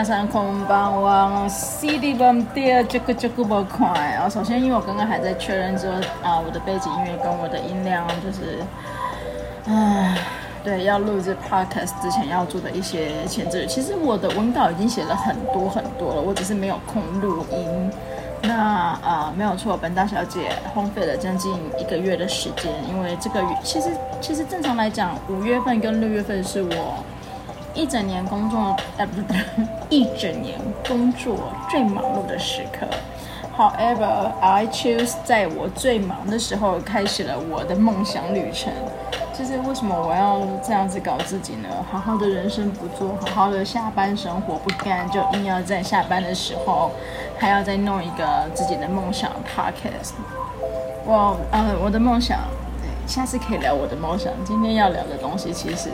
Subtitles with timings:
[0.00, 1.50] 皆さんこんばんは。
[1.50, 4.26] CD 版第二这个这个不快啊！
[4.26, 5.90] 首先，因为我刚刚还在确认说
[6.22, 8.64] 啊，我的背景音乐跟我的音量就是，
[9.66, 10.16] 唉，
[10.64, 13.66] 对，要录制 podcast 之前要做的一些前置。
[13.66, 17.90] 其实我的文稿已经写了很多很多了，我只是没有空录音。
[18.42, 23.90] 那啊，没有错，本大小姐荒废了将近一个月的时间，因为这个月其实
[24.22, 27.04] 其实正常来讲，五月份跟六月份是我。
[27.73, 29.37] 一整年工作，呃，不对，
[29.89, 31.37] 一整年工作
[31.69, 32.85] 最忙碌的时刻。
[33.57, 38.71] However, I choose 在我最忙的时候开始了我的梦想旅程。
[39.33, 41.69] 就是为什么我要这样子搞自己呢？
[41.89, 46.91] 好好的人生不做，好好的下班生活不干，就硬要在下班的时候
[47.39, 50.11] 还要再弄一个自己的梦想 podcast。
[51.05, 52.39] 我，呃，我的梦想，
[53.07, 54.31] 下次可以聊我的梦想。
[54.45, 55.89] 今天要聊的东西其实。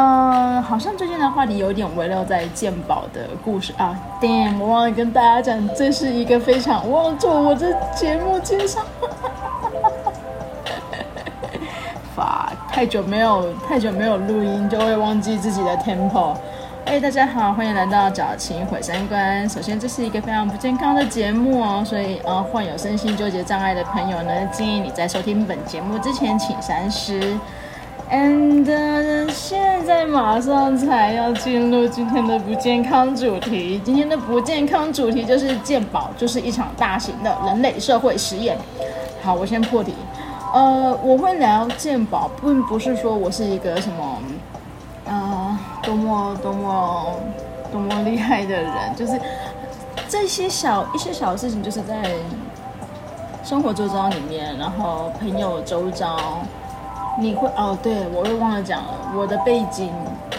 [0.00, 3.98] 嗯，好像最近的话题有点围绕在健保的故事啊。
[4.22, 8.80] Damn，我忘了跟大家讲，这是一个非常忘了做我这节目介绍。
[12.14, 16.36] 法太久没有太久没有录音，就会忘记自己的 tempo。
[16.84, 19.48] 哎，大家好，欢迎来到矫情毁三观。
[19.48, 27.20] 首先，这是一个非常不健康的节目哦，所以呃，患有身心纠结障碍的朋友呢，建议你在收听本节目之前，请三思。
[28.10, 33.78] And、现在马上才要进入今天的不健康主题。
[33.84, 38.56] 今天的不健康主题就是健保，就是一场大型的人类社会实验。
[39.22, 39.94] 好，我先破题。
[40.54, 44.18] 呃，我会聊健保，并不是说我是一个什么，
[45.04, 47.04] 呃，多么多么
[47.70, 49.20] 多么厉害的人，就是
[50.08, 51.94] 这些小一些小事情，就是在
[53.44, 56.16] 生活周遭里面，然后朋友周遭。
[57.20, 59.12] 你会哦，对，我又忘了讲了。
[59.16, 59.90] 我的背景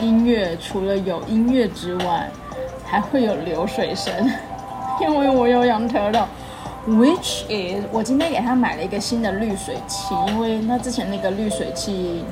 [0.02, 2.30] 音乐除了有音乐之外，
[2.86, 4.14] 还会有流水声，
[5.02, 6.26] 因为我有养蛇的。
[6.88, 12.24] Which is 我今天给他买了一个新的滤水器，因为那之前那个滤水器，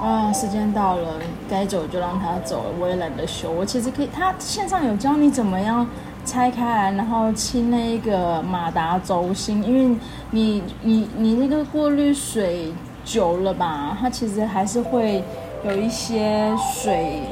[0.00, 1.14] 啊，时间到了，
[1.50, 3.50] 该走就让他走了，我也懒得修。
[3.50, 5.84] 我其实可以，他线上有教你怎么样
[6.24, 9.96] 拆开来，然后清那个马达轴心，因为
[10.30, 12.72] 你你你那个过滤水。
[13.10, 15.24] 久了吧，它其实还是会
[15.64, 17.22] 有一些水，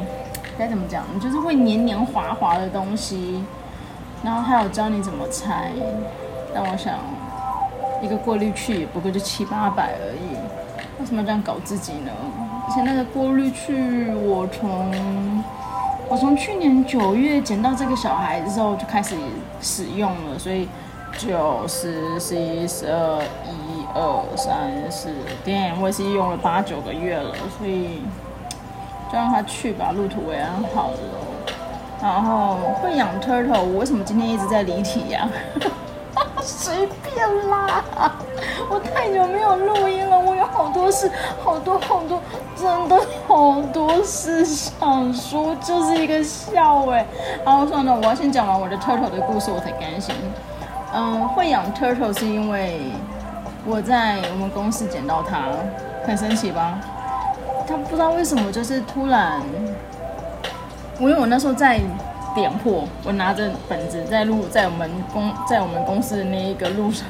[0.58, 1.04] 该怎么讲？
[1.20, 3.44] 就是会黏黏滑滑的东西。
[4.24, 5.70] 然后还有教你怎么拆，
[6.54, 6.94] 但我想
[8.02, 10.34] 一个过滤器也不过就七八百而已，
[10.98, 12.10] 为什么这样搞自己呢？
[12.66, 13.74] 而且那个过滤器，
[14.24, 15.44] 我从
[16.08, 19.14] 我从去年九月捡到这个小孩之后就开始
[19.60, 20.66] 使用了，所以
[21.18, 23.65] 九十、十一、十二、一。
[23.96, 25.08] 二三四，
[25.42, 28.02] 点我也是用了八九个月了，所以
[29.10, 30.98] 就让他去吧，入土为安好了。
[32.02, 35.26] 然后会养 turtle，我为什么今天一直在离题呀？
[36.44, 37.82] 随便啦，
[38.68, 41.10] 我太久没有录音了，我有好多事，
[41.42, 42.20] 好多好多，
[42.54, 47.04] 真的好多事想说，就是一个笑哎。
[47.44, 50.14] 然后算了，我要先讲完我的 turtle 的故事，我才甘心。
[50.94, 52.92] 嗯，会养 turtle 是因为。
[53.66, 55.48] 我在我们公司捡到它，
[56.06, 56.78] 很神奇吧？
[57.66, 59.40] 它不知道为什么，就是突然，
[61.00, 61.80] 我因为我那时候在
[62.32, 67.08] 点货，我拿着本子在路，在我们公，在我们公司的那一个路上，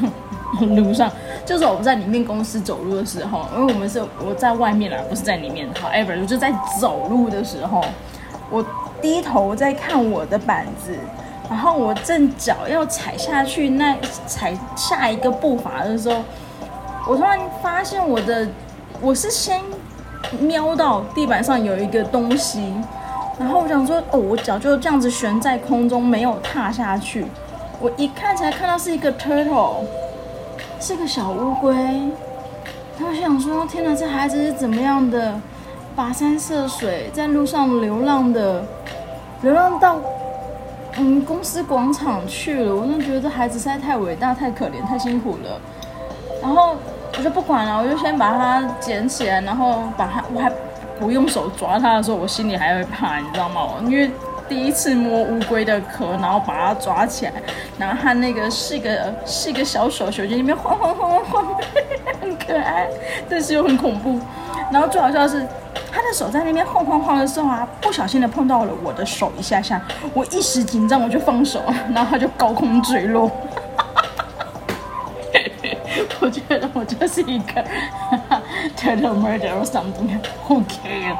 [0.60, 1.10] 路上，
[1.44, 5.68] 就是我不在里面公司走路的时候，因为我们是我在外面啦，不是在里面。
[5.74, 6.50] However，我就在
[6.80, 7.84] 走路的时候，
[8.50, 8.64] 我
[9.02, 10.96] 低头在看我的板子。
[11.48, 13.96] 然后我正脚要踩下去，那
[14.26, 16.16] 踩下一个步伐的时候，
[17.06, 18.48] 我突然发现我的，
[19.00, 19.62] 我是先
[20.40, 22.74] 瞄到地板上有一个东西，
[23.38, 27.24] 然后我想说，哦，我脚就这样子悬在空中，没有踏下去。
[27.80, 29.84] 我一看才看到是一个 turtle，
[30.80, 31.74] 是个小乌龟。
[32.98, 35.40] 他想说，天哪，这孩子是怎么样的
[35.96, 38.64] 跋山涉水，在路上流浪的，
[39.42, 39.96] 流浪到。
[40.98, 45.60] 嗯，公司广场去了，我就觉得这孩子实在太伟大、太可怜、太辛苦了。
[46.40, 46.74] 然后
[47.18, 50.50] 我就不管了，我就先把它捡起来，然后把它，我还
[50.98, 53.62] 不用手抓它的时候，我心里还会怕，你知道吗？
[53.84, 54.10] 因为
[54.48, 57.32] 第一次摸乌龟的壳，然后把它抓起来，
[57.78, 61.56] 然后它那个是一个 是一个小手手在里面晃晃晃晃晃，
[62.20, 62.86] 很可爱，
[63.28, 64.20] 但是又很恐怖。
[64.70, 65.46] 然后最好笑的是。
[65.92, 69.80] 他的手在那边晃晃晃的时候啊，不小心的碰到了我的手一下下，
[70.12, 71.62] 我一时紧张，我就放手，
[71.94, 73.30] 然后他就高空坠落。
[76.76, 77.64] 我就是一个
[78.76, 80.18] turtle murder or something,
[80.48, 81.16] okay.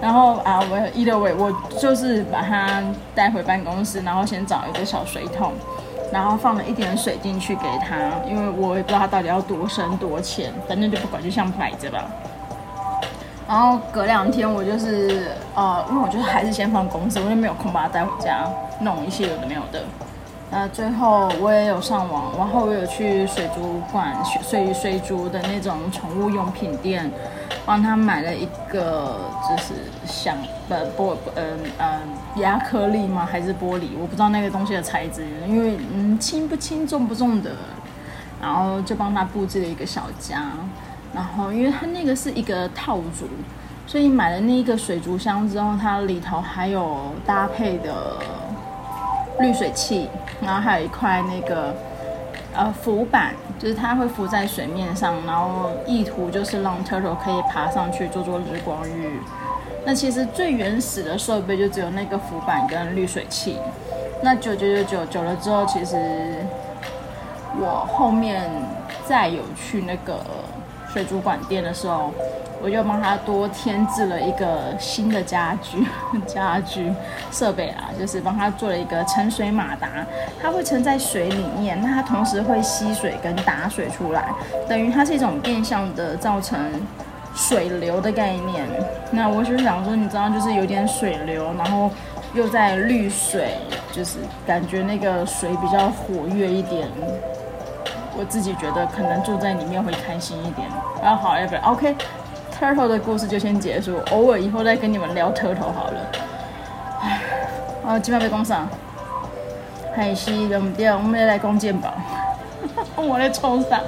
[0.00, 2.82] 然后啊，我 either way，我就是把它
[3.14, 5.52] 带回办公室，然后先找一个小水桶，
[6.12, 7.96] 然后放了一点水进去给他，
[8.28, 12.04] 因为我也不知道它到底要多深多浅，反正就不管，就像摆着吧。
[13.48, 18.44] 然后隔两天我就是呃，因为我就是还是先放公司，我就没有空把它带回家
[18.80, 19.84] 弄一些有的没有的。
[20.50, 27.10] 那最后我也有上网，然后我有去水族馆、水水族的那种宠物用品店，
[27.64, 29.74] 帮他买了一个就是
[30.06, 30.36] 像
[30.68, 33.26] 呃玻嗯嗯压克力吗？
[33.30, 33.88] 还是玻璃？
[34.00, 37.50] 我不知道那个东西的材质，因为嗯轻不轻重不重的，
[38.40, 40.44] 然后就帮他布置了一个小家。
[41.14, 43.26] 然后，因为它那个是一个套组，
[43.86, 48.18] 所以买了那个水族箱之后，它里头还有搭配的
[49.40, 50.10] 滤水器，
[50.40, 51.74] 然后还有一块那个
[52.54, 59.20] 呃浮板，就是它会浮在水面上，然后意图就是让 turtle 可以爬上去做做日光浴。
[59.84, 63.58] 那其实最原始的设备就只有那个浮板跟滤水器。
[64.22, 65.96] 那久久久久久了之后，其实
[67.60, 68.50] 我后面
[69.06, 70.20] 再有去那个。
[70.92, 72.10] 水族馆店的时候，
[72.62, 75.86] 我就帮他多添置了一个新的家具，
[76.26, 76.92] 家具
[77.30, 79.88] 设备啊，就是帮他做了一个沉水马达，
[80.42, 84.30] 它会沉在水里面，那它同时会吸水跟打水出来，
[84.68, 86.58] 等于它是一种变相的造成
[87.34, 88.64] 水流的概念。
[89.10, 91.90] 那我就是想说，你知道，就是有点水流，然后
[92.34, 93.58] 又在滤水，
[93.92, 96.88] 就是感觉那个水比较活跃一点。
[98.18, 100.66] 我自己觉得可能住在里面会开心一点。
[101.02, 101.34] 然后好
[102.58, 106.00] turtle 的故事就先结束，偶尔以后再跟你们聊 Turtle 好了。
[107.02, 107.20] 唉，
[107.86, 108.66] 啊，今晚被攻上，
[109.94, 111.92] 还是我们第二，我们要来攻健保。
[112.96, 113.80] 我来冲啥？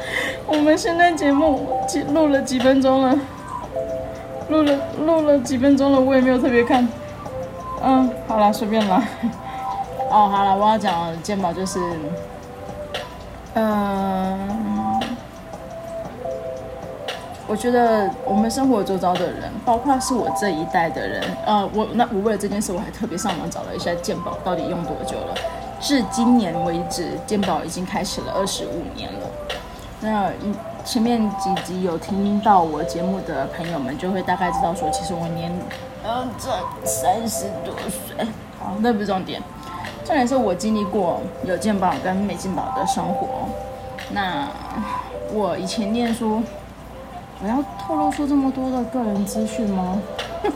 [0.46, 1.80] 我们现在节目
[2.12, 3.18] 录了几分钟了？
[4.50, 6.00] 录了录了几分钟了？
[6.00, 6.86] 我也没有特别看。
[7.82, 9.02] 嗯，好了，随便啦。
[10.10, 11.80] 哦，好了，我要讲健保就是。
[13.54, 14.67] 嗯，
[17.48, 25.34] 我觉得我们生活周遭的人，包括是我这一代的人，呃，我那我为了这件事，我还特别上网找了一下健保到底用多久了。
[25.80, 29.20] 至今年为止，健保已经开始了二十五年了。
[30.00, 30.30] 那
[30.84, 35.50] 前面几集有听到我节目的朋友们，就会大概知道说，其实我年
[36.04, 36.50] 呃这
[36.86, 38.26] 三十多岁，
[38.58, 39.42] 好，那不是重点。
[40.04, 43.48] 重点是我经历过有健保跟没健保的生活。
[44.10, 44.48] 那
[45.32, 46.42] 我以前念书，
[47.40, 50.00] 我要透露出这么多的个人资讯吗？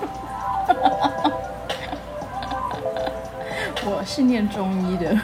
[3.84, 5.16] 我是念中医的。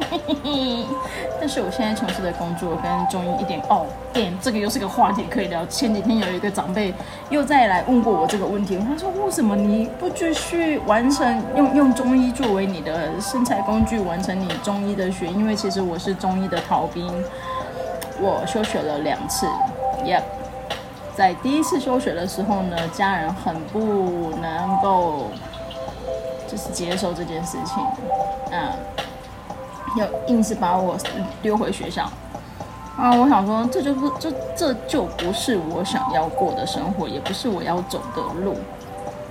[1.38, 5.64] 但是我现在从事的工作跟中医一点哦，点，这个又是个话题可以聊。
[5.66, 6.92] 前几天有一个长辈
[7.30, 15.26] 又再来问过我这个问题，他说，为什么你不继续完成用用中医作为你的身材工具，完成你中医的学？
[15.28, 17.10] 因为其实我是中医的逃兵，
[18.20, 19.46] 我休学了两次。
[20.04, 20.22] Yep，
[21.20, 25.26] 在第一次休学的时候呢，家人很不能够
[26.48, 27.76] 就是接受这件事情，
[28.50, 28.72] 嗯。
[29.96, 30.96] 要硬是把我
[31.42, 32.04] 丢回学校
[32.96, 33.12] 啊！
[33.12, 38.54] 我想说，这就不这这就不是我想要过的生活，也不是我要走的路，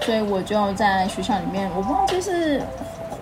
[0.02, 2.62] 所以我就在学校里面，我忘记是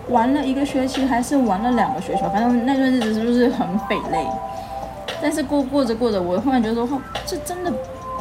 [0.08, 4.26] 玩了一个学期还是玩了两个学期，反正那段日子是不是很匪类？
[5.22, 7.72] 但是过过着过着，我忽然觉得说，这真的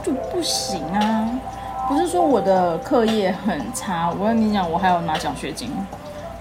[0.07, 1.29] 就不行啊！
[1.85, 5.69] 不是说我的课业很差，我跟你讲，我还有拿奖学金。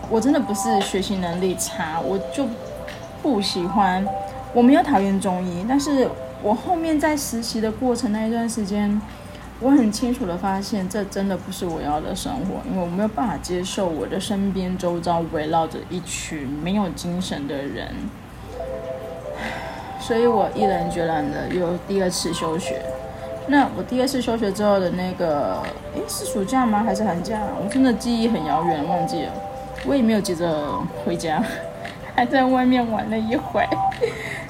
[0.08, 2.46] 我真的不是学习能力差，我就
[3.20, 4.06] 不喜欢。
[4.54, 6.08] 我没有讨厌中医，但是
[6.44, 9.02] 我后面在实习的过程那一段时间，
[9.58, 17.88] 我很清楚的发现，这真的不是我要的生活，因为我没有办法接受我的身边周遭围绕着一群没有精神的人，
[19.98, 22.80] 所以我毅然决然的又第二次休学。
[23.48, 25.62] 那我第二次休学之后的那个，
[25.94, 26.82] 诶，是暑假吗？
[26.84, 27.38] 还是寒假？
[27.62, 29.32] 我真的记忆很遥远，忘记了。
[29.84, 31.40] 我也没有急着回家，
[32.14, 33.64] 还在外面玩了一会。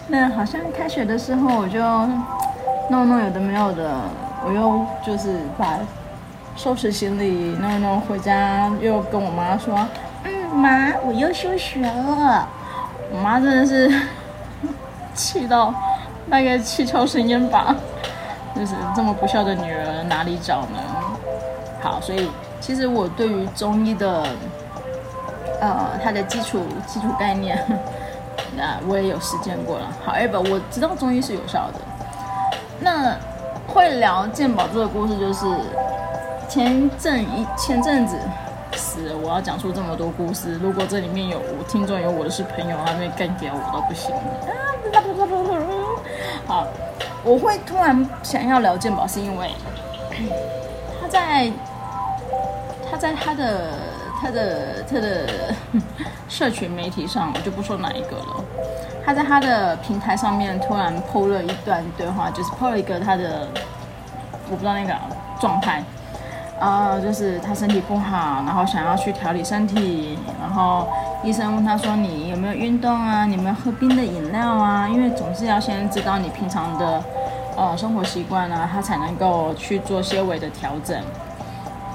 [0.09, 1.79] 那好像开学的时候，我就
[2.89, 4.01] 弄弄有的没有的，
[4.47, 5.79] 我又就是把
[6.57, 9.77] 收拾行李弄弄回家，又跟我妈说
[10.25, 12.49] ：“嗯，妈，我又休学了。”
[13.13, 13.93] 我妈真的是
[15.15, 15.73] 气到
[16.29, 17.77] 大概气超生烟吧，
[18.59, 20.81] 就是这么不孝的女儿哪里找呢？
[21.83, 24.27] 好，所以其实我对于中医的。
[25.59, 27.59] 呃，它的基础基础概念，
[28.55, 29.87] 那我也有实践过了。
[30.05, 31.81] 好，However，我知道中医是有效的。
[32.79, 33.17] 那
[33.67, 35.47] 会聊健保这个故事，就是
[36.47, 38.19] 前阵一前阵子
[38.75, 40.59] 死，我要讲出这么多故事。
[40.63, 44.21] 如果这里面有我听众有我的是朋友，那边干掉我都不行啊。
[46.47, 46.67] 好，
[47.27, 49.51] 我会突然想要聊健保，是因为
[51.03, 51.51] 他在
[52.89, 53.71] 他在他的
[54.21, 55.27] 他的他的
[56.29, 58.45] 社群媒体上，我就不说哪一个了。
[59.05, 63.49] 他在他的平台上面突然 PO 了一段对话，就是 PO 了一个他的，
[64.49, 64.95] 我不知道那个
[65.41, 65.83] 状态，
[66.61, 70.89] 啊、就是他身体不好，然后想要去调理身体，然后
[71.27, 73.27] 医生问他说：“你有没有运动啊？
[73.27, 74.89] 你有没有喝冰的饮料啊？
[74.89, 77.03] 因为总是要先知道你平常的
[77.57, 80.97] 呃生活习惯啊，他才能够去做些微的调整。”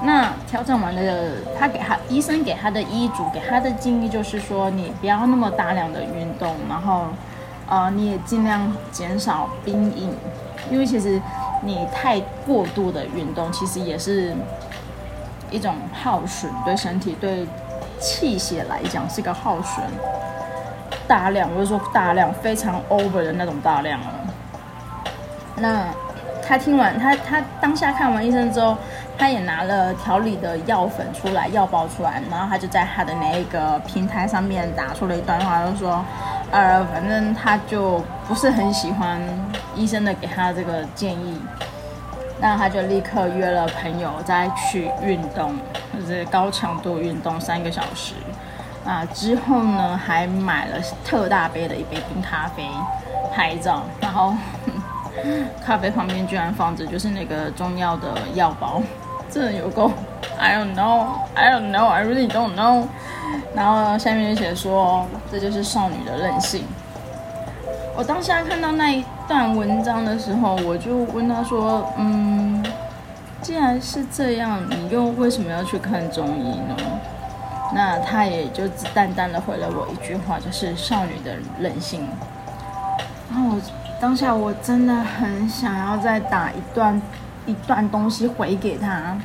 [0.03, 7.05] 那调整完了，他给他医生给他的医嘱，给他的建议就是说，你不要那么大量的运动，然后，
[7.69, 10.11] 呃，你也尽量减少冰饮，
[10.69, 11.21] 因为其实
[11.63, 14.35] 你太过度的运动，其实也是
[15.49, 17.45] 一种耗损，对身体、对
[18.01, 19.85] 气血来讲是一个耗损。
[21.07, 24.07] 大量，我就说大量，非常 over 的那种大量了。
[25.55, 25.85] 那
[26.45, 28.75] 他听完，他他当下看完医生之后。
[29.17, 36.03] 他也拿了调理的药粉出来，药包出来，然后他就在他的那一个平台上面打出了一段话，就说，
[36.49, 39.21] 呃，反正他就不是很喜欢
[39.75, 41.39] 医生的给他这个建议，
[42.41, 45.53] 那他就立刻约了朋友再去运动，
[45.93, 48.15] 就是高强度运动三个小时，
[48.83, 52.65] 啊，之后呢还买了特大杯的一杯冰咖啡
[53.31, 54.33] 拍照，然后
[55.63, 58.81] 咖啡旁边居然放着就是那个中药的药包。
[59.29, 59.89] 真的有够
[60.37, 62.83] ，I don't know，I don't know，I really don't know。
[63.55, 66.65] 然后下面就写说，这就是少女的任性。
[67.95, 72.63] 我当下看到那一段文章的时候，我就问他说：“嗯，
[73.41, 76.75] 既然是这样，你又为什么要去看中医呢？”
[77.73, 82.07] 那他也就淡淡的回了我一句话，就是少女的任性。
[83.29, 83.61] 然后我
[83.99, 87.01] 当下我真的很想要再打一段。
[87.47, 89.17] 一段东西回给他，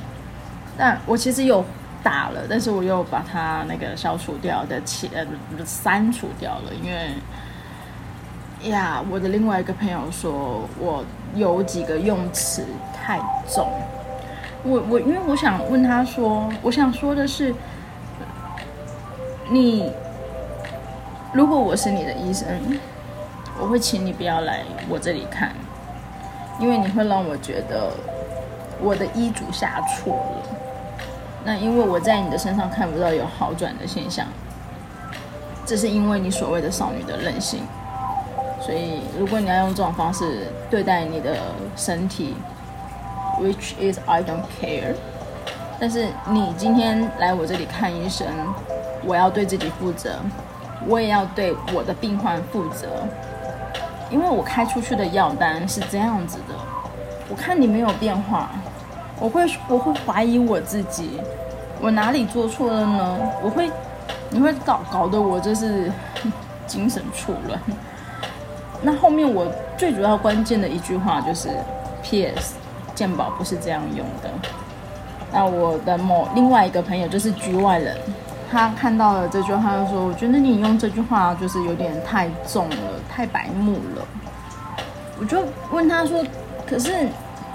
[0.75, 1.63] 但我其实有
[2.03, 5.23] 打了，但是我又把它那个消除掉的，切呃
[5.67, 7.11] 删除掉了，因为
[8.69, 11.05] 呀，我的另外一个朋友说我
[11.35, 13.19] 有几个用词太
[13.49, 13.69] 重，
[14.63, 17.55] 我我因为我想问他说，我想说的是，
[19.51, 19.91] 你
[21.33, 22.47] 如果我是你的医生，
[23.61, 25.51] 我会请你不要来我这里看。
[26.59, 27.93] 因为你会让我觉得
[28.81, 30.59] 我的医嘱下错了，
[31.45, 34.27] 那因为我在你的身上看不到有好转的现象，
[35.67, 37.61] 这是因为你所谓的少女的任性，
[38.67, 41.37] 所以如果你要用这种方式对待你的
[41.77, 42.35] 身体
[43.41, 44.93] ，which is I don't care，
[45.79, 48.27] 但是你今天来我这里看医生，
[49.05, 50.17] 我要对自己负责，
[50.89, 52.89] 我也要对我的病患负责。
[54.11, 56.55] 因为我开出去的药单是这样子的，
[57.29, 58.51] 我看你没有变化，
[59.21, 61.21] 我会我会怀疑我自己，
[61.81, 63.19] 我哪里做错了呢？
[63.45, 63.71] 我会，
[64.29, 65.91] 你会搞搞得我这是
[66.67, 67.61] 精神错乱。
[68.87, 71.49] 那后面我最主要关键的一句话就是
[72.05, 72.55] ，P.S.
[72.95, 74.31] 健保不是这样用的。
[75.33, 77.97] 那我的某另外一个朋友就是局外人。
[78.49, 82.77] 他看到了这句话，就说：“我觉得你用这句话就是有点太重了，
[83.11, 84.07] 太白目了。”
[85.19, 86.25] 我就问他说
[86.65, 87.09] ：“可是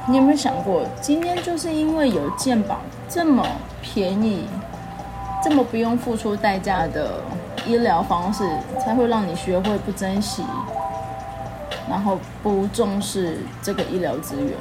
[0.08, 3.42] 你有没有想过，今天就是因为有健保这么
[3.82, 4.50] 便宜、
[5.42, 7.22] 这么不用付出代价的
[7.66, 8.44] 医疗方式，
[8.84, 10.44] 才会让你学会不珍惜，
[11.90, 14.54] 然后不重视这个医疗资源？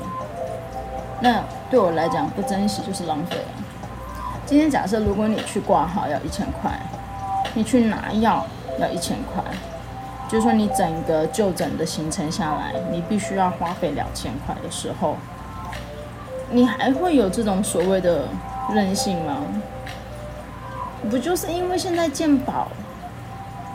[1.21, 3.43] 那对我来讲，不珍惜就是浪费了。”
[4.47, 6.73] 今天假设，如果你去挂号要一千块，
[7.55, 8.45] 你去拿药
[8.81, 9.45] 要一千块，
[10.29, 15.17] 就是说你整个就诊的行程下来，你必须要花费两千块的时候，
[16.51, 18.25] 你还会有这种所谓的
[18.73, 19.37] 任性吗？
[21.09, 22.69] 不就是因为现在健保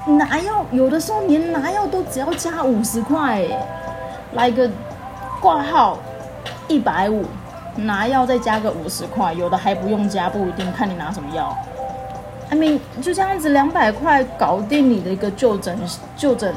[0.06, 3.44] 拿药，有的时候连拿药都只要加五十块，
[4.34, 4.70] 来个
[5.40, 5.98] 挂号
[6.68, 7.26] 一百五。
[7.78, 11.54] 拿药再加个五十块，有的还不用加，不一定看你拿什么药。
[12.50, 15.78] I mean，就这样子两百块搞定你的一个就诊
[16.16, 16.56] 就诊。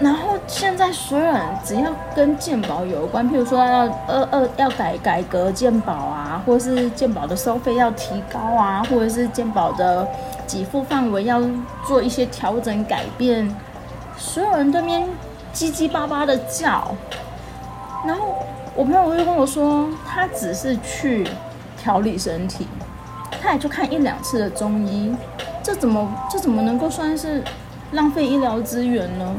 [0.00, 10.08] 然后现在所有人只要跟健保有关，譬如说要呃呃要改改革健保啊，或者是健保的收费要提高啊，或者是健保的
[10.46, 11.42] 给付范围要
[11.86, 13.48] 做一些调整改变，
[14.16, 15.08] 所有人对面
[15.54, 16.94] 叽叽巴巴的叫。
[18.06, 18.34] 然后
[18.74, 21.26] 我朋友就跟我说，他只是去
[21.78, 22.66] 调理身体，
[23.40, 25.14] 他也就看一两次的中医，
[25.62, 27.42] 这怎么这怎么能够算是
[27.92, 29.34] 浪费医疗资源呢？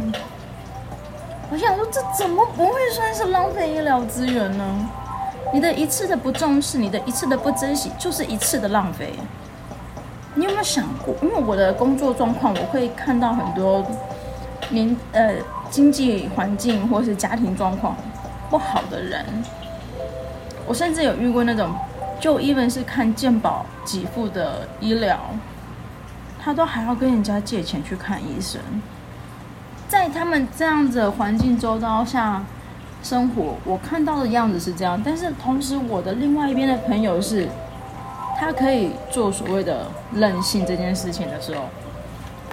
[1.52, 4.90] 我想说，这怎么不会算是浪费医疗资源呢？
[5.54, 9.14] 你的一次的不重视，你的一次的不珍惜，就是一次的浪费。
[10.36, 11.15] 你有没有想过？
[11.22, 13.86] 因为我的工作状况，我会看到很多
[14.70, 15.36] 年呃
[15.70, 17.96] 经济环境或是家庭状况
[18.50, 19.25] 不好的人。
[20.68, 21.74] 我甚至有遇过那种，
[22.20, 25.20] 就 even 是看健保给付的医疗，
[26.42, 28.60] 他都还要跟人家借钱去看医生。
[29.88, 32.44] 在他们这样子环境周遭下
[33.04, 35.00] 生活，我看到的样子是这样。
[35.06, 37.48] 但是同时，我的另外一边的朋友是，
[38.38, 41.62] 他可以做所谓的任性这件事情的时候，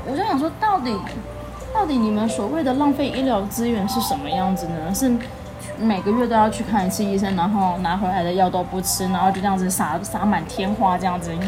[0.07, 0.97] 我就想说，到底，
[1.75, 4.95] 到底你们所谓的浪费医疗资源是什么样子呢？
[4.95, 5.11] 是
[5.79, 11.41] 每个月都要去看一次医生，然后拿回来的药都不吃，然后就这样子撒撒满天花这样子，耶！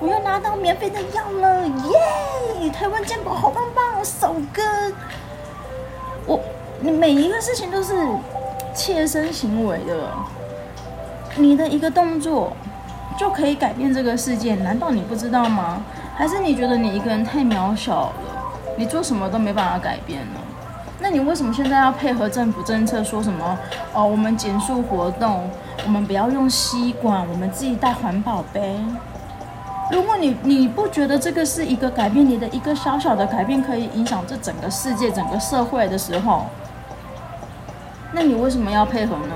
[0.00, 2.70] 我又拿到免费的药了，耶！
[2.70, 4.62] 台湾健保好棒棒，首哥。
[6.26, 6.40] 我，
[6.80, 7.94] 你每一个事情都是
[8.74, 10.10] 切身行为的，
[11.36, 12.52] 你的一个动作
[13.18, 15.82] 就可以改变这个世界，难道你不知道吗？
[16.16, 18.12] 还是你觉得你一个人太渺小了，
[18.76, 20.40] 你做什么都没办法改变呢？
[21.02, 23.58] 那你为什么现在要配合政府政策，说什么
[23.94, 24.06] 哦？
[24.06, 25.48] 我们减塑活动，
[25.86, 28.78] 我们不要用吸管，我们自己带环保杯。
[29.90, 36.46] 如果你你不觉得这个是一个改变，你的一个小小的改变可以影响这整个世界、整个社会的时候，
[38.12, 39.34] 那你为什么要配合呢？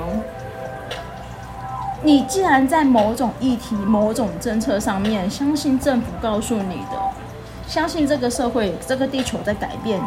[2.04, 6.99] 你既然在某种议题、某种政策上面相信政府告诉你的，
[7.66, 9.99] 相信这个社会、这个地球在改变，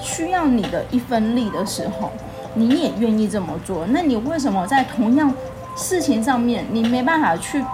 [0.00, 2.12] 需要你的一分力的时候，
[2.54, 5.34] 你也愿意这么做，那你为什么在同样
[5.76, 7.64] 事情上面，你没办法去？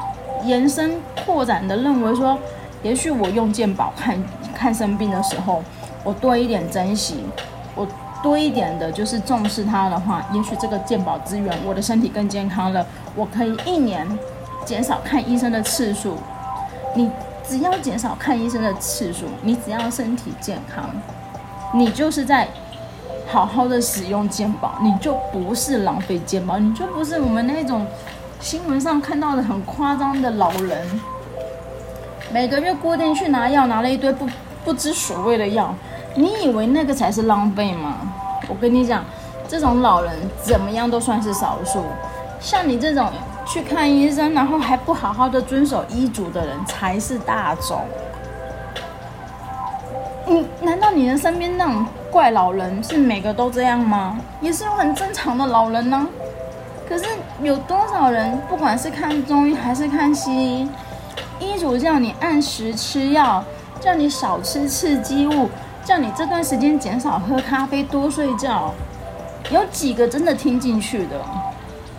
[0.45, 0.93] 延伸
[1.27, 2.39] 扩展的认为说，
[2.85, 4.17] 也许我用健保看
[4.55, 5.65] 看生病的时候，
[6.05, 7.25] 我多一点珍惜，
[7.75, 7.85] 我
[8.23, 14.07] 多一点的就是重视它的话，也许这个健保资源，我的身体更健康了，我可以一年
[14.65, 16.17] 减少看医生的次数。
[16.95, 17.11] 你
[17.47, 20.85] 只要减少看医生的次数，你只要身体健康，
[21.73, 22.49] 你就是在
[23.27, 27.87] 好好的使用健保，你就不是浪费健保，你就不是我们那种。
[28.41, 30.87] 新闻上看到的很夸张的老人，
[32.33, 34.29] 每个月固定去拿药，拿了一堆不
[34.65, 35.75] 不知所谓的药，
[36.19, 37.95] 你以为那个才是浪费吗？
[38.49, 39.05] 我跟你讲，
[39.47, 41.85] 这种老人怎么样都算是少数，
[42.41, 43.09] 像你这种
[43.47, 47.81] 去看医生，然后还不好好的遵守医嘱的人才是大众。
[50.27, 54.19] 你难道你的身边那种怪老人是每个都这样吗？
[54.41, 56.05] 也是有很正常的老人呢。
[56.89, 57.05] 可是
[57.41, 60.69] 有多少人，不管是看中医还是看西医，
[61.39, 63.45] 医嘱叫你按时吃药，
[63.81, 65.49] 叫你少吃刺激物，
[65.85, 68.75] 叫你这段时间减少喝咖啡，多睡觉，
[69.51, 71.21] 有几个真的听进去的？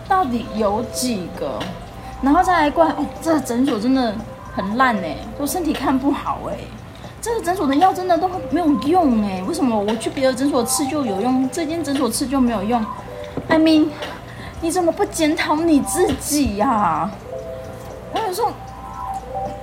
[0.08, 1.58] 到底有几个？
[2.22, 4.14] 然后再来怪哦，这个诊所真的
[4.54, 6.58] 很烂哎，我身体看不好哎，
[7.20, 12.84] 这个诊所的药真的都没有用哎，为什么我去别的诊所吃就有用，这间诊所吃就没有用
[13.48, 13.88] ？I mean。
[14.62, 17.10] 你怎么不检讨你自己呀、啊？
[18.12, 18.52] 我有时候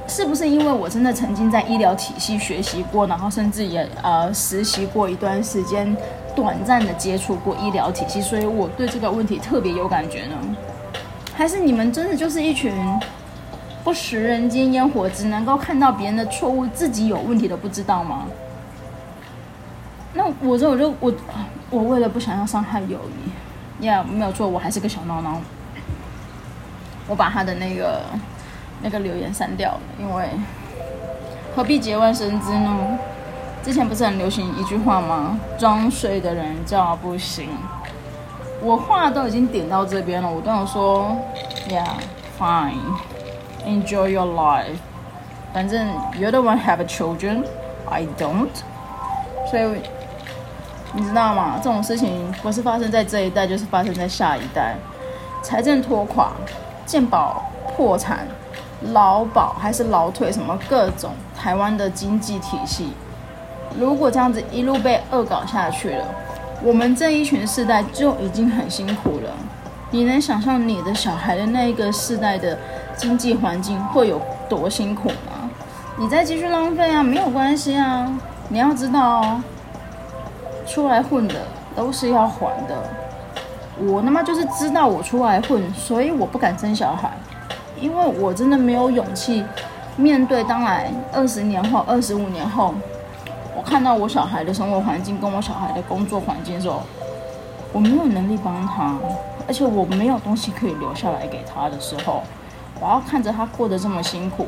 [0.07, 5.95] 是不是因为我真的曾经在医疗体系学习过，然后甚至也呃实习过一段时间，
[6.35, 10.35] 短暂的接触过医疗体系，所以我对这个问题特别有感觉呢？
[11.35, 12.73] 还是你们真的就是一群
[13.83, 18.25] 不食人间烟火，只能够看到别人的错误，自己有问题都不知道吗？
[20.13, 21.13] 那我这我就我
[21.69, 23.85] 我为了不想要伤害友谊。
[23.85, 25.35] 呀没有错，我还是个小孬孬。
[27.07, 28.01] 我把他的那个
[28.81, 30.25] 那个留言删掉了，因为
[31.55, 32.99] 何必节外生枝呢？
[33.63, 35.37] 之前不是很流行一句话吗？
[35.57, 37.49] 装睡的人叫不醒。
[38.61, 41.17] 我话都已经点到这边了，我都想说
[41.67, 44.77] ，Yeah，fine，enjoy your life。
[45.53, 45.87] 反正
[46.17, 48.47] You don't want have children，I don't。
[49.49, 49.81] 所以。
[50.93, 51.59] 你知道吗？
[51.61, 54.77] 这种事情不是发生在这一代，就是发生在下一代。
[55.43, 56.31] 财政拖垮，
[56.85, 57.43] 健保
[57.75, 58.25] 破产，
[58.93, 62.93] 劳保还是劳退，什么各种台湾的经济体系，
[63.77, 66.05] 如果这样子一路被恶搞下去了，
[66.63, 69.31] 我们这一群世代就已经很辛苦了。
[69.91, 72.57] 你能想象你的小孩的那一个世代的
[72.95, 75.49] 经济环境会有多辛苦吗？
[75.97, 78.11] 你再继续浪费啊，没有关系啊，
[78.49, 79.39] 你要知道。
[80.69, 81.35] 出来混的
[81.77, 82.75] 都是要还的，
[83.79, 87.09] 我他妈就是知道我出来混，所以我不敢生小孩，
[87.79, 89.43] 因为我真的没有勇气
[89.95, 90.43] 面对。
[90.43, 92.73] 当然，二十年后、二十五年后，
[93.55, 96.81] 我看到我小孩的生活环境跟我小孩的工作环境的时候，
[97.73, 98.95] 我没有能力帮他，
[99.47, 102.23] 而且我没有东西可以留下来给他的时候，
[102.79, 104.45] 我要看着他过得这么辛苦，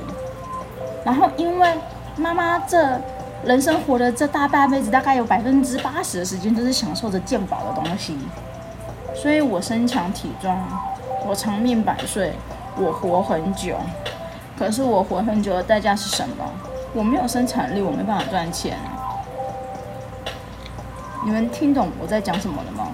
[1.04, 1.70] 然后因为
[2.18, 3.00] 妈妈这
[3.46, 8.18] 人生活的这大半辈子，大概有百分之八十的时间都是享受着健保的东西。
[9.16, 10.58] 所以我身强体壮，
[11.26, 12.34] 我长命百岁，
[12.80, 13.76] 我活很久。
[14.58, 16.46] 可是我活很久的代价是什么？
[16.94, 18.78] 我没有生产力，我没办法赚钱。
[21.24, 22.88] 你们听懂我在讲什么了吗？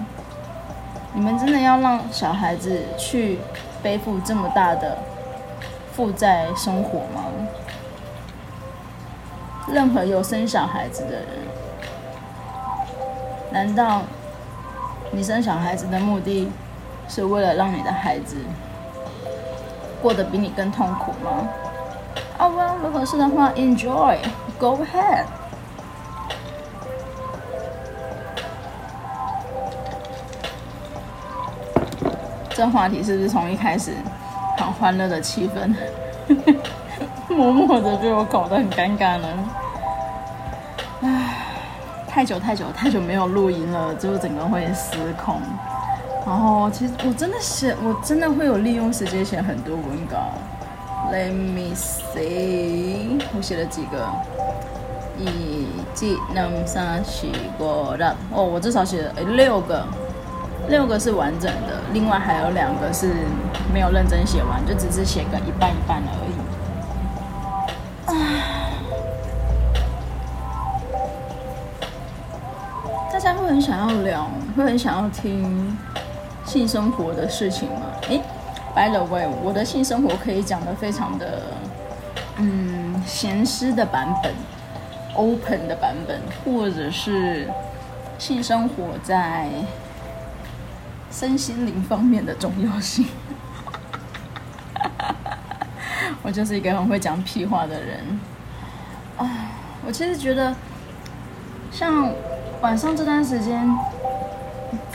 [1.14, 3.38] 你们真的要让小孩子去
[3.82, 4.98] 背负这么大的
[5.92, 7.24] 负债生活吗？
[9.68, 11.26] 任何有生小孩子的人，
[13.50, 14.02] 难道？
[15.12, 16.50] 你生小孩子的目的
[17.08, 18.36] 是为了让你的孩子
[20.06, 21.48] 过得比你更痛苦吗？
[22.38, 25.24] 啊，我如果是的话，enjoy，go ahead。
[32.50, 33.94] 这话题是不是从一开始
[34.56, 35.74] 很欢乐的气氛，
[37.28, 39.28] 默默的被我搞得很尴尬呢？
[41.02, 41.08] 唉。
[42.06, 45.42] 太久太久太久没有录音了，就整个会失控。
[46.26, 50.32] 然后其实我真的写，我真的会有利用时间写很多文稿。
[51.12, 54.08] Let me see，我写了几个？
[55.18, 55.68] 一、
[56.34, 57.28] 二、三、四、
[57.60, 58.06] 五、六。
[58.32, 59.86] 哦，我至少写了六个，
[60.68, 63.12] 六个是完整的，另外还有两个是
[63.72, 66.34] 没有认真写完，就只是写个一半一半而已。
[68.10, 68.14] 啊。
[73.12, 75.78] 大家会很想要聊，会很想要听
[76.46, 77.86] 性生活的事情吗？
[78.08, 78.22] 诶
[78.74, 81.42] ，by the way，我的性生活可以讲得非常的，
[82.38, 84.32] 嗯，咸湿的版本
[85.14, 87.48] ，open 的版本，或者是
[88.18, 89.48] 性生活在
[91.10, 93.06] 身心灵方面的重要性。
[96.22, 98.20] 我就是一个很会讲屁话的人
[99.18, 99.28] 啊！
[99.84, 100.54] 我其实觉得，
[101.70, 102.10] 像。
[102.62, 103.68] 晚上这段时间，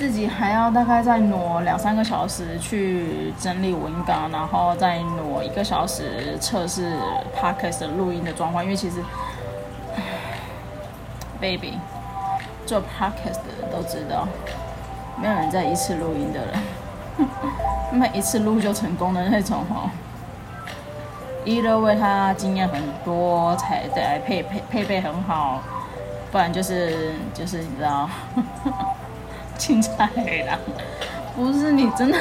[0.02, 6.92] 自己还要大概再挪两三个小时去整理文稿，然后再挪一个小时测试
[7.40, 8.64] Podcast 的录音的状况。
[8.64, 8.96] 因为其实
[11.40, 11.78] ，baby
[12.66, 14.28] 做 Podcast 的人都知道，
[15.22, 17.28] 没有人在一次录音的人，
[17.94, 19.88] 那么一次录就成功的那种哦。
[21.46, 25.62] 一个为他经验很多，才对配配配备很好。
[26.32, 28.10] 不然就是就是你知道，
[29.62, 30.10] 青菜
[30.48, 30.58] 啦，
[31.36, 32.18] 不是你真的。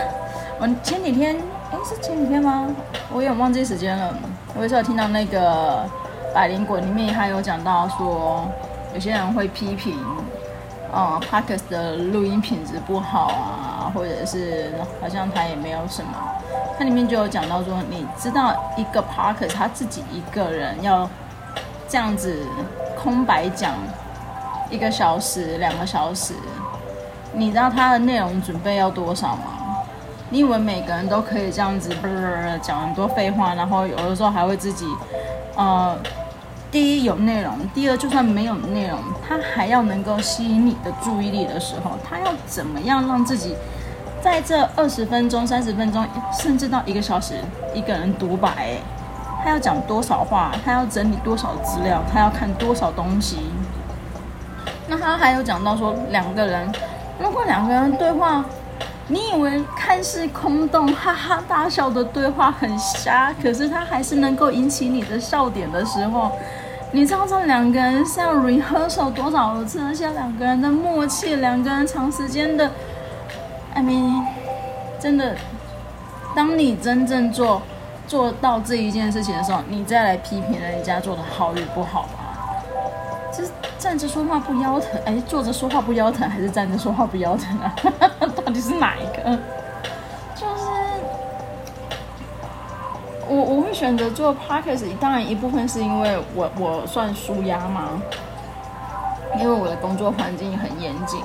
[0.59, 1.35] 我前几天，
[1.72, 2.68] 哎，是前几天吗？
[3.11, 4.14] 我有忘记时间了。
[4.55, 5.88] 我有时候听到那个
[6.35, 8.46] 百灵果里面还有讲到说，
[8.92, 9.96] 有些人会批评，
[10.92, 16.11] 呃，Podcast 的录音品质不好啊，或者是好像他也没有什么。
[16.79, 21.09] 它里面就有讲到说，你知道一个 Parkes 他自己一个人要
[21.88, 22.37] 这样子
[23.03, 23.72] 空白讲。
[24.72, 26.33] 一个小时、两个小时，
[27.32, 29.42] 你知道他的内容准备要多少吗？
[30.30, 31.90] 你以为每个人都可以这样子，
[32.62, 34.86] 讲很多废话，然后有的时候还会自己，
[35.56, 35.96] 呃，
[36.70, 43.56] 第一有内容，第二就算没有内容，他还要能够吸引你的注意力的时候，他要怎么样让自己
[44.22, 47.34] 在这二十分钟、三十分钟，甚至到一个小时，
[47.74, 48.76] 一个人独白，
[49.42, 53.38] 他要讲多少话，他要整理多少资料，他要看多少东西。
[54.86, 56.70] 那他还有讲到说，两个人
[57.20, 58.44] 如果两个人对话，
[59.09, 66.33] 你以为看似空洞、哈哈大笑的对话很瞎，可是他还是能够引起你的笑点的时候，
[66.92, 69.80] 你知道这两个人是要 rehearsal 多少次？
[69.83, 72.70] 而且两个人的默契，两个人长时间的
[73.74, 74.24] ，I mean，
[74.98, 75.37] 真的，
[76.35, 77.61] 当你真正做
[78.06, 82.64] 做到这一件事情的时候，你再来批评人家做的好与不好吧。
[83.37, 87.74] 就是站着说话不腰疼，哎，坐着说话不腰疼，还是站着说话不腰疼啊？
[88.36, 89.38] 到底是哪一个？
[90.36, 90.66] 就是
[93.26, 98.00] 我我会选择做 podcast，当然一部分是因为我我算舒压嘛，
[99.40, 101.22] 因为我的工作环境很严谨，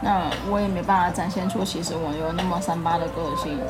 [0.00, 3.60] 那我也没办法展现出其实我有那么三八的个性，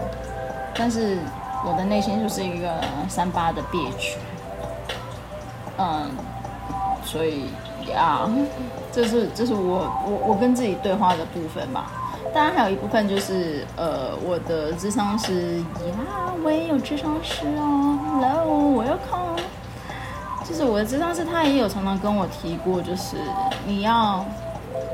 [0.74, 1.18] 但是
[1.66, 4.14] 我的内心就是一个三八的 bitch，
[5.76, 6.11] 嗯。
[7.05, 7.50] 所以
[7.92, 8.29] 呀，
[8.92, 11.90] 这是这是我我我跟自己对话的部分吧。
[12.35, 15.64] 当然还有一部分就是，呃，我的智商是呀，
[16.44, 19.40] 我也有智商师哦，Hello，Welcome。
[20.44, 23.16] 就是我的智商师，他也有常常跟我提过，就是
[23.66, 24.25] 你要，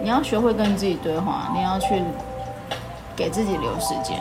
[0.03, 2.03] 你要学会跟自己对话，你要去
[3.17, 4.19] 给自己留时间。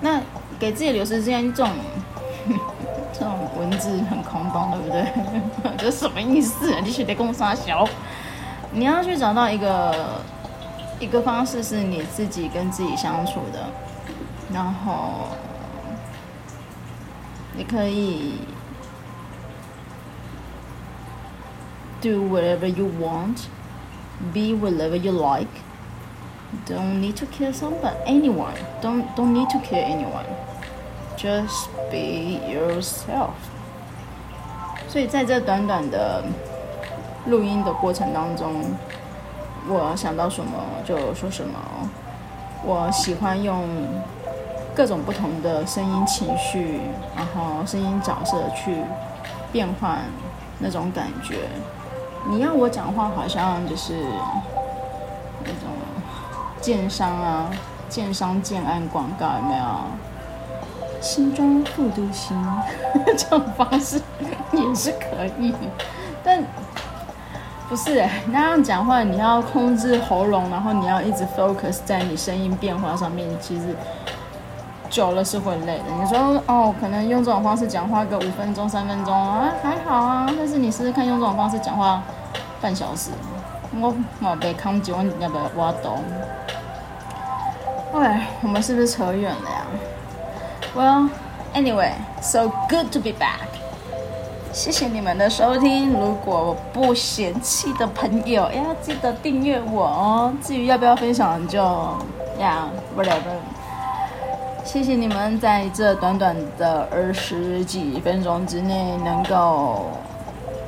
[0.00, 0.20] 那
[0.58, 1.70] 给自己留时间，这种
[3.22, 5.76] 这种文字很空洞，对不对？
[5.78, 6.80] 这什么意思？
[6.80, 7.86] 你是得跟我撒小？
[8.72, 10.20] 你要去找到一个。
[11.00, 13.66] 一个方式是你自己跟自己相处的，
[14.52, 15.26] 然后
[17.56, 18.34] 你可以
[22.00, 23.46] do whatever you want,
[24.32, 25.50] be whatever you like.
[26.68, 28.54] Don't need to kill someone, anyone.
[28.80, 30.26] Don't don't need to kill anyone.
[31.16, 33.30] Just be yourself.
[34.88, 36.22] 所以在这短短的
[37.26, 38.64] 录音的过程当中。
[39.68, 40.50] 我想到什么
[40.84, 41.56] 就说什么，
[42.64, 43.64] 我喜欢用
[44.74, 46.80] 各种不同的声音、情绪，
[47.14, 48.82] 然后声音角色去
[49.52, 50.00] 变换
[50.58, 51.36] 那种感觉。
[52.28, 53.94] 你要我讲话，好像就是
[55.44, 55.70] 那种
[56.60, 57.48] 建商啊、
[57.88, 59.64] 建商建案广告，有没有？
[61.02, 62.34] 新庄副都心
[63.18, 64.00] 这种方式
[64.52, 65.54] 也是可以，
[66.24, 66.42] 但。
[67.68, 73.74] 不是，那样讲话你要控制喉咙，然后你要一直 focus 在你声音变化上面，其实
[74.90, 75.84] 久了是会累的。
[75.98, 80.30] 你说哦，可能用这种方式讲话个五分钟、三分钟啊，还好啊。
[80.36, 82.02] 但是你试试看用这种方式讲话
[82.60, 83.08] 半小时，
[83.80, 85.98] 我我被扛几万要不要挖洞？
[87.94, 89.64] 喂，我们是不是扯远了呀
[90.74, 91.10] ？Well,
[91.54, 93.48] anyway, so good to be back.
[94.52, 95.92] 谢谢你们的收听。
[95.92, 100.32] 如果我不嫌弃的朋友，要记得订阅我哦。
[100.42, 101.58] 至于要不要分享，就
[102.38, 103.38] 呀，whatever。
[104.64, 109.86] 谢谢你们在这短短的二十几分钟之内能够，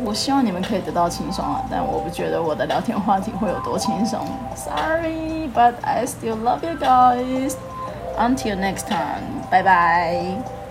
[0.02, 4.18] 我希望你们可以得到轻松啊，但我不觉得我的聊天话题会有多轻松。
[4.56, 7.54] Sorry, but I still love you guys.
[8.16, 10.63] Until next time, bye bye.